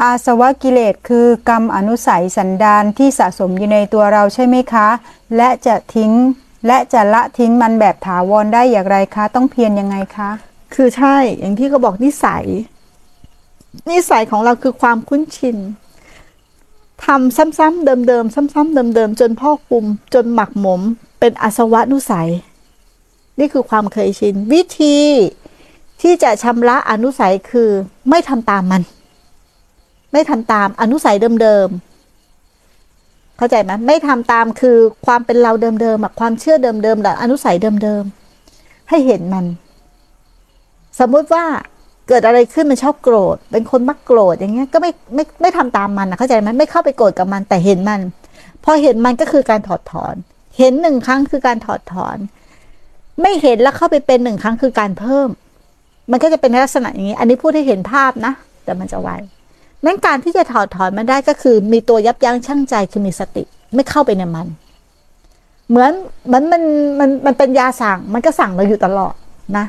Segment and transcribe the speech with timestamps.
[0.00, 4.88] อาสวะกิเลสคือกรรมอนุสัยสันดานที่สะสมอยู่ในตัวเราใช่ไหมคะ
[5.36, 6.12] และจะทิ้ง
[6.66, 10.30] และจะละทิ้งมันแบบถาวรได้อย่างไรคะ ต้องเพียรยังไงคะ
[10.74, 12.44] คือใช่อย่างที่เขาบอกนิสัย
[13.90, 15.56] นิสัยของเราคือความคุ้นชิน
[17.04, 19.84] ทำซ้ำๆเดิมๆซ้ำๆเดิมๆจนพ่อคุม
[20.14, 20.80] จนหมักหมม
[21.20, 22.30] เป็นอาสวะนุสัย
[23.38, 24.98] นี่คือความเคยชิน วิธี
[26.02, 27.70] ที่จะชำระอนุสัยคือ
[28.08, 28.82] ไม่ทำตามมัน
[30.12, 34.76] ไม่ทำตามอนุสัยเดิมๆ เข้าใจไหมไม่ทำตามคือ
[35.06, 39.44] ความเป็นเราเดิมๆความเชื่อเดิมๆหรืออนุสัยเดิมๆ ให้เห็นมัน
[40.98, 41.44] สมมุติว่า
[42.08, 48.00] เกิดอะไรขึ้นมันชอบโกรธ เป็นคนมักโกรธอย่างเงี้ยก็ไม่ไม่ไม่ทำตามมันนะเข้าใจไหมไม่เข้าไปโกรธกับมันแต่เห็นมัน
[48.64, 50.14] พอเห็นมันก็คือการถอดถอน
[50.58, 52.16] เห็นหนึ่งครั้งคือการถอดถอน
[53.20, 55.28] ไม่เห็นแล้วเข้าไปเป็นหนึ่งครั้งคือการเพิ่ม
[56.10, 58.32] มันก็จะเป็นลักษณะอย่างนี้ อันนี้พูดให้เห็นภาพนะ
[58.64, 59.10] แต่มันจะไว
[59.84, 63.42] นั้นการที่จะถอดถอนมันได้ก็คือ มีตัวยับยั้งชั่งใจคือมีสติ
[63.74, 64.46] ไม่เข้าไปในมัน
[65.68, 65.92] เหมือน
[66.32, 66.62] มันมัน
[67.00, 69.14] มันมันเป็นยาสั่ง มันก็สั่งเราอยู่ตลอด
[69.56, 69.64] นะ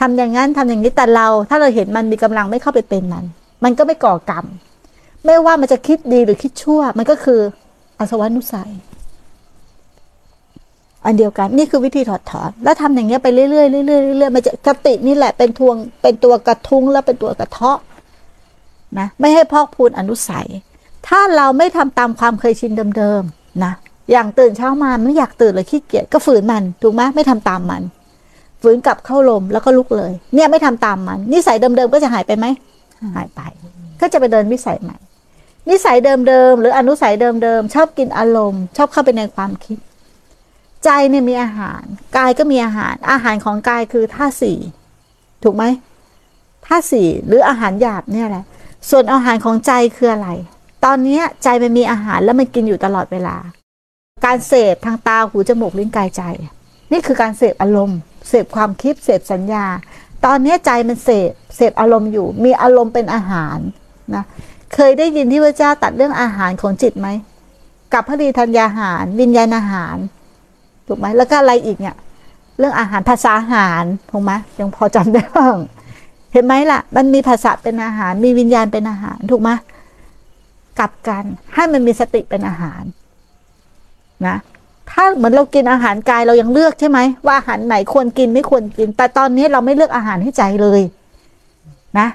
[0.00, 3.24] ทำอย่างนั้นทำอย่างนี้แต่เรา ถ้าเราเห็นมันมีกำลังไม่เข้าไปเป็นมัน
[3.64, 4.44] มันก็ไม่ก่อกรรม
[5.24, 7.40] ไม่ว่ามันจะคิดดีหรือคิดชั่ว มันก็คือ
[7.98, 8.72] อสวะนุสัย
[11.04, 17.78] อันเดียวกันนี่คือวิธีถอดถอน แล้วทำอย่างเงี้ยไปเรื่อยๆเรื่อยๆเรื่อยๆมันจะสตินี่แหละเป็นทวงเป็นตัวกระทุ้งแล้วเป็นตัวกระเทาะ
[18.98, 20.48] นะไม่ให้พอกพูนอนุสัย
[21.08, 23.72] ถ้าเราไม่ทำตามความเคยชินเดิมๆนะ
[24.10, 27.82] อย่างตื่นเช้ามาไม่อยากตื่นเลยขี้เกียจก็ฝืนมันถูกไหมไม่ทำตามมัน
[28.62, 32.46] ฝืนกลับเข้าลมแล้วก็ลุกเลย เนี่ยไม่ทำตามมัน นิสัยเดิมๆก็จะหายไปไหม
[33.16, 33.40] หายไป
[34.00, 34.96] ก็จะไปเดินนิสัยใหม่
[35.70, 39.78] นิสัยเดิมๆหรืออนุสัยเดิมๆชอบกินอารมณ์ ชอบเข้าไปในความคิด
[40.84, 41.82] ใจเนี่ยมีอาหาร
[42.16, 44.58] กายก็มีอาหาร อาหารของกายคือท่าสี่
[45.42, 45.64] ถูกไหม
[46.66, 48.44] ท่าสี่หรืออาหารหยาบเนี่ยแหละ
[48.90, 50.28] ส่วนอาหารของใจคืออะไร
[50.84, 53.36] ตอนนี้ใจมันมีอาหารแล้วมันกินอยู่ตลอดเวลา
[54.24, 56.22] การเสพทางตาหูจมูกลิ้นกายใจ
[56.92, 57.98] นี่คือการเสพอารมณ์
[58.28, 59.64] เสพความคิดเสพสัญญา
[60.24, 63.58] ตอนนี้ใจมันเสพเสพอารมณ์อยู่ มีอารมณ์เป็นอาหาร
[64.14, 64.24] นะ
[64.74, 67.08] เคยได้ยินที่พระเจ้าตัดเรื่องอาหารของจิตไหม
[67.92, 69.96] กับพระดีธัญญาหาร วิญญาณอาหาร
[70.86, 71.96] ถูกไหมแล้วก็อะไรอีกเนี่ย
[72.58, 75.56] เรื่องอาหารภาษาอาหารถูกไหมยังพอจำได้บ้าง
[76.32, 79.50] เห็นไหมล่ะ มันมีภาษาเป็นอาหาร มีวิญญาณเป็นอาหารถูกไหม
[80.78, 82.82] กลับกันให้มันมีสติเป็นอาหาร
[84.26, 84.36] นะ
[84.90, 90.80] ถ้าเหมือนเรากินอาหารกายเรายังเลือกใช่ไหมว่าอาหารไหนควรกินไม่ควรกิน แต่ตอนนี้เราไม่เลือกอาหารให้ใจเลย
[91.98, 92.08] นะ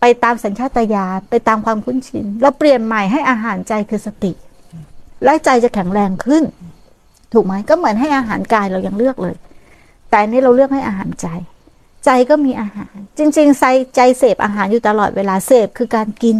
[0.00, 4.32] ไปตามสัญชาตญาณไปตามความคุ้นชินเราเปลี่ยนใหม่ให้อาหารใจคือสติ
[5.24, 6.42] และใจจะแข็งแรงขึ้น
[7.32, 9.36] ถูกไหมก็เหมือนให้อาหารกายเรายังเลือกเลย
[10.10, 11.26] แต่นี้เราเลือกให้อาหารใจ
[12.04, 13.64] ใจก็มีอาหาร จริงๆใจ
[13.96, 16.36] ใจเสพอาหารอยู่ตลอดเวลาเสพคือการกิน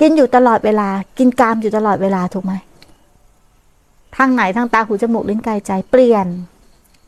[0.00, 0.88] กินอยู่ตลอดเวลา
[1.18, 2.52] กินกามอยู่ตลอดเวลาถูกไหม
[4.16, 6.26] ทางไหนทางตาหูจมูกลิ้นกายใจเปลี่ยน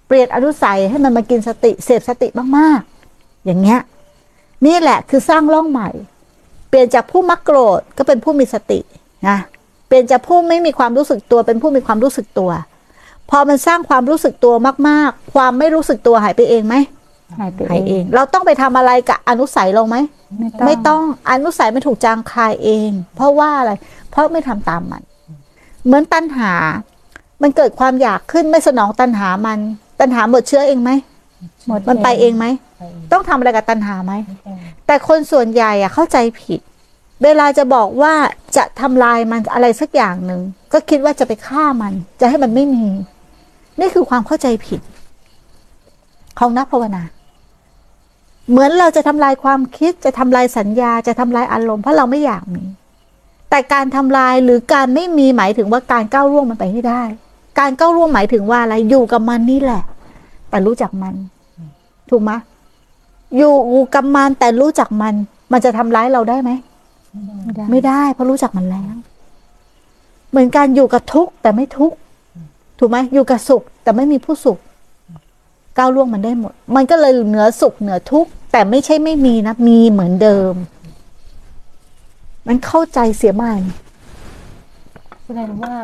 [0.07, 3.81] เปลี่ยนอนุสัยให้มันมากินสติเสพสติมากๆ อย่างเงี้ย
[4.67, 5.91] นี่แหละคือสร้างร่องใหม่
[6.69, 8.81] เปลี่ยนจากผู้มักโกรธก็เป็นผู้มีสติ
[9.29, 9.39] นะ
[9.87, 12.51] เปลี่ยนจากผู้ไม่มีความรู้สึกตัวเป็นผู้มีความรู้สึกตัว
[13.31, 14.55] พอมันสร้างความรู้สึกตัว
[14.89, 16.75] มาก ๆ ความไม่รู้สึกตัวหายไปเองไหม
[17.37, 17.59] หายไป
[17.89, 19.97] เอง เราต้องไปทำอะไรกับอนุสัยลงไหม
[20.67, 23.73] ไม่ต้องอนุสัยไม่ถูกจางคายเอง เพราะว่าอะไร
[24.11, 25.03] เพราะไม่ทำตามมัน
[25.85, 26.53] เหมือนตัณหา
[27.43, 29.59] มันเกิดความอยากขึ้นไม่สนองตัณหามัน
[30.01, 30.91] ตัณหาหมดเชื้อเองไหม
[31.69, 32.47] หมดมันไปเองไหม
[33.13, 34.13] ต้องทำอะไรกับตัณหาไหม
[34.87, 36.61] แต่คนส่วนใหญ่อะเข้าใจผิด
[37.25, 38.15] เวลาจะบอกว่า
[38.57, 40.41] จะทำลายมันอะไรสักอย่างหนึ่ง
[40.73, 42.87] ก็คิดว่าจะไปฆ่ามัน จะให้มันไม่มี
[43.81, 44.81] นี่คือความเข้าใจผิด
[46.39, 47.03] ของนักภาวนา
[48.51, 52.63] เหมือนเราจะทำลายความคิดจะทำลายสัญญาจะทำลายอารมณ์เพราะเราไม่อยากมี
[53.51, 57.03] แต่การทำลายหรือการไม่มีหมายถึงว่าการก้าวล่วงมันไปให้ได้
[57.59, 59.83] การก้าวร่วมหมายถึงว่าอะไรอยู่กับมันนี่แหละ
[60.51, 61.15] แต่รู้จักมัน
[62.11, 62.31] ถูกไหม
[63.37, 63.55] อยู่
[63.95, 65.15] กับมันแต่รู้จักมัน
[65.53, 66.51] มันจะทำร้ายเราได้ไหม
[67.71, 68.95] ไม่ได้ เพราะรู้จักมันแล้ว
[70.31, 71.97] เหมือนการอยู่กับทุกข์แต่ไม่ทุกข์
[72.79, 74.59] ถูกไหมอยู่กับสุขแต่ไม่มีผู้สุข
[75.79, 80.55] ก้าวล่วงมันได้หมด มันก็เลยเหนือสุขเหนือทุกข์แต่ไม่ใช่ไม่มีนะ มีเหมือนเดิม
[82.47, 83.61] มันเข้าใจเสียมัน
[85.25, 85.75] แสดงว่า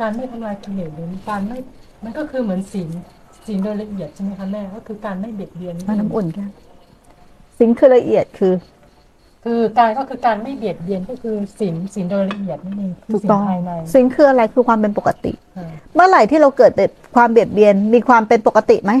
[0.00, 1.58] การไม่ทำลายกิเลสหรือการไม่
[2.04, 2.90] มันก็คือเหมือนศีล
[3.46, 6.48] ศีลโดยละเอียดใช่ไหมคะแม่ก็คือการไม่เบียดเบียนมันน้ำอุ่นค่ะ
[7.58, 8.52] ศีลคือละเอียดคือ
[9.44, 15.32] คือการก็คือการไม่เบียดเบียนก็คือศีลศีลโดยละเอียดนี่เองคือศีลภายในศีลคืออะไรคือความเป็นปกติ
[15.94, 16.72] เมื่อไหร่ที่เราเกิด
[17.16, 18.92] ความเบียดเบียนมีความเป็นปกติไหม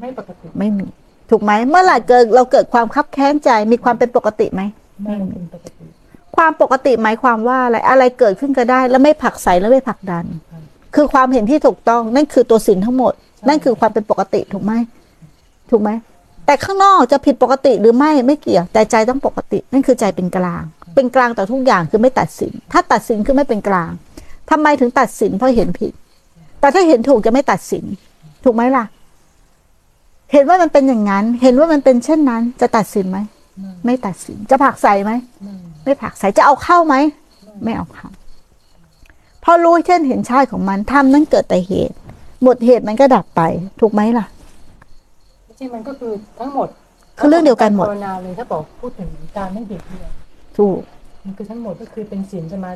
[0.00, 0.86] ไม่ปกติไม่มี
[1.30, 4.62] ถูกไหมเมื่อไหร่เกิดเราเกิดความคับแค้นใจมีความเป็นปกติไหม
[5.02, 5.84] แม่เป็นปกติ
[6.36, 10.62] ความปกติหมายความว่าอะไรอะไรเกิดขึ้นก็ได้ แล้วไม่ผลักใสแล้วไม่ผลักดันครับ
[10.94, 13.12] คือความเห็นที่ถูกต้องนั่นคือตัวสินทั้งหมด
[13.48, 14.72] นั่นคือความเป็นปกติถูกไหม
[15.70, 15.90] ถูกไหม
[16.46, 20.62] แต่ข้างนอกจะผิดปกติหรือไม่ไม่เกี่ยวแต่ใจต้องปกติ นั่นคือใจเป็นกลาง
[20.94, 23.90] เป็นกลางต่อทุกอย่างคือไม่ตัดสิน ถ้าตัดสินคือไม่เป็นกลาง
[24.50, 25.92] ทำไมถึงตัดสินเพราะเห็นผิด
[26.60, 27.84] แต่ถ้าเห็นถูกจะไม่ตัดสิน
[28.44, 28.84] ถูกไหมล่ะ
[30.32, 33.18] เห็นว่ามันเป็นอย่างนั้น เห็นว่ามันเป็นเช่นนั้น จะตัดสินไหม
[33.84, 35.12] ไม่ตัดสินจะผักใส่ไหม
[35.84, 36.94] ไม่ผักใส่จะเอาเข้าไหม
[37.64, 38.08] ไม่เอาเข้า
[39.44, 41.96] พอรู้เช่นเห็นชาติของมันทำนั้นเกิดแต่เหตุ
[42.42, 43.42] หมดเหตุมันก็ดับไป
[43.80, 44.26] ถูกไหมล่ะ
[45.58, 46.68] จริงๆมันก็คือทั้งหมด
[47.18, 50.10] คือเรื่องเดียวกันหมดภาวนาเลยถ้าบอกพูดถึงการไม่เบียดเบียน
[50.58, 50.80] ถูก
[51.24, 52.70] มันคือทั้งหมดก็คือเป็นศีลสมา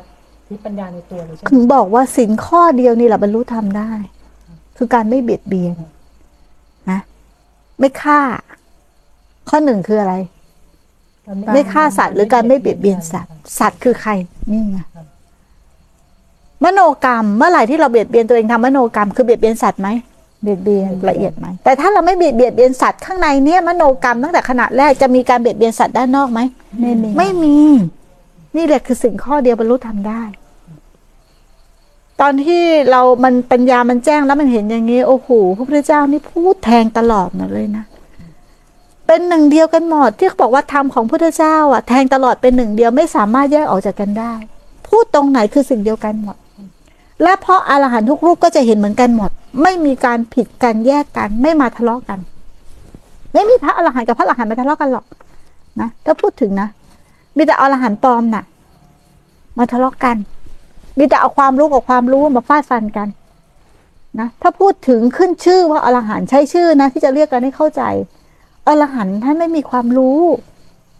[0.47, 3.91] ธิปัญญาในตัวเลยใช่ไหมถึงบอกว่าสินข้อเดียวนี่แหละบรรลุธรรมได้
[4.77, 5.73] คือการไม่เบียดเบียน
[6.91, 6.99] นะ
[7.79, 8.19] ไม่ฆ่า
[9.49, 10.15] ข้อหนึ่งคืออะไร
[11.27, 14.11] การไม่ฆ่าสัตว์หรือการไม่เบียดเบียนสัตว์ สัตว์คือใคร
[14.51, 14.79] นี่ไง
[16.63, 19.87] มโนกรรม เมื่อไหร่ที่เราเบียดเบียนตัวเองทำมโนกรรม คือเบียดเบียนสัตว์ไหม
[20.41, 26.39] เบียดเบียนละเอียดไหมแต่ถ้าเราไม่เบียดเบียดเบียนสัตว์ข้างในเนี่ยมโนกรรมตั้งแต่ขณะแรกจะมีการเบียดเบียนสัตว์ด้านนอกไหม
[26.81, 27.55] ไม่มีไม่มี
[28.57, 30.21] นี่แหละคือสิ่งข้อเดียวบรรลุทำได้
[32.21, 37.85] ตอนที่เรามันปัญญามันแจ้งแล้วมันเห็นอย่างนี้โอ้โหพระพุทธเจ้านี่พูดแทงตลอดมาเลยนะ
[39.07, 44.33] เป็นหนึ่งเดียวกันหมดที่เขาบอกว่าธรรมของพุทธเจ้าอะแทงตลอดเป็นหนึ่งเดียวไม่สามารถแยกออกจากกันได้
[44.87, 46.37] พูดตรงไหนคือสิ่งเดียวกันหมด
[47.23, 52.19] และเพราะอรหันต์ทุกรูปก็จะเห็นเหมือนกันหมด ไม่มีการผิดกันแยกกัน ไม่มาทะเลาะกัน
[53.33, 55.05] ไม่มีพระอรหันต์กับพระอรหันต์มาทะเลาะกันหรอก
[55.79, 56.67] นะถ้าพูดถึงนะ
[57.37, 58.43] มีแต่อรหันต์ปลอมน่ะ
[59.57, 60.17] มาทะเลาะกัน
[60.97, 63.07] มีแต่เอาความรู้กับความรู้มาฟาดฟันกัน
[64.19, 67.81] นะถ้าพูดถึงขึ้นชื่อว่าอรหันต์ใช้ชื่อนะ ที่จะเรียกกันให้เข้าใจ
[68.67, 70.19] อรหันต์ท่านไม่มีความรู้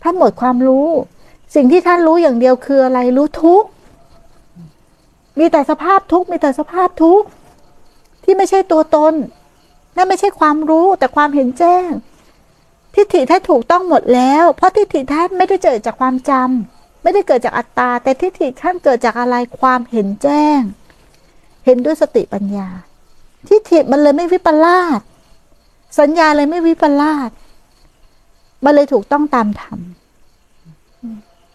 [0.04, 0.88] ท่านหมดความรู้
[1.56, 3.64] สิ่งที่ท่านรู้อย่างเดียวคืออะไรรู้ทุก
[5.40, 7.26] มีแต่สภาพทุกมีแต่สภาพทุกข
[8.30, 9.14] ที่ไม่ใช่ตัวตน
[9.96, 11.88] นั่นไม่ใช่ความรู้แต่ความเห็นแจ้ง
[12.96, 20.60] ทิฏฐิท่านถูกต้องหมดแล้ว เพราะทิฏฐิท่านไม่ได้เกิดจากความจำไม่ได้เกิดจากอัตตา แต่ทิฏฐิท่านเกิดจากอะไรความเห็นแจ้ง
[21.66, 22.70] เห็นด้วยสติปัญญา
[23.48, 25.00] ทิฏฐิมันเลยไม่วิปลาส
[26.00, 27.30] สัญญาเลยไม่วิปลาส
[28.64, 29.80] มันเลยถูกต้องตามธรรม